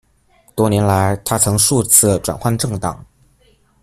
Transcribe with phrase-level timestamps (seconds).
[0.55, 3.05] 多年来，他曾数次转换政党。